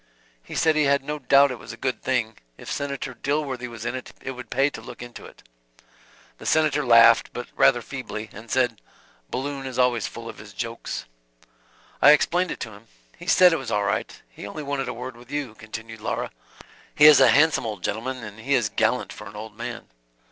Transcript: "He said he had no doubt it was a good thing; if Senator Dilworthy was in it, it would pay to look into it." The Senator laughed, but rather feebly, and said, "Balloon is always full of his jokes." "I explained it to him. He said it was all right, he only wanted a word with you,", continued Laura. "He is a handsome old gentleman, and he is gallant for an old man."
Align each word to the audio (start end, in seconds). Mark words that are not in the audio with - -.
"He 0.41 0.55
said 0.55 0.75
he 0.75 0.85
had 0.85 1.03
no 1.03 1.19
doubt 1.19 1.51
it 1.51 1.59
was 1.59 1.71
a 1.71 1.77
good 1.77 2.01
thing; 2.01 2.37
if 2.57 2.71
Senator 2.71 3.13
Dilworthy 3.13 3.67
was 3.67 3.85
in 3.85 3.93
it, 3.93 4.13
it 4.19 4.31
would 4.31 4.49
pay 4.49 4.71
to 4.71 4.81
look 4.81 4.99
into 5.03 5.25
it." 5.27 5.43
The 6.39 6.47
Senator 6.47 6.83
laughed, 6.83 7.31
but 7.33 7.49
rather 7.55 7.83
feebly, 7.83 8.27
and 8.33 8.49
said, 8.49 8.81
"Balloon 9.29 9.67
is 9.67 9.77
always 9.77 10.07
full 10.07 10.27
of 10.27 10.39
his 10.39 10.53
jokes." 10.53 11.05
"I 12.01 12.13
explained 12.13 12.49
it 12.49 12.59
to 12.61 12.71
him. 12.71 12.87
He 13.19 13.27
said 13.27 13.53
it 13.53 13.57
was 13.59 13.69
all 13.69 13.83
right, 13.83 14.19
he 14.27 14.47
only 14.47 14.63
wanted 14.63 14.87
a 14.89 14.93
word 14.95 15.15
with 15.15 15.29
you,", 15.29 15.53
continued 15.53 16.01
Laura. 16.01 16.31
"He 16.95 17.05
is 17.05 17.19
a 17.19 17.27
handsome 17.29 17.67
old 17.67 17.83
gentleman, 17.83 18.23
and 18.23 18.39
he 18.39 18.55
is 18.55 18.69
gallant 18.69 19.13
for 19.13 19.27
an 19.27 19.35
old 19.35 19.55
man." 19.55 19.87